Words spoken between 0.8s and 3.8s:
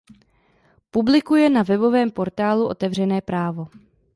Publikuje na webovém portálu Otevřené právo.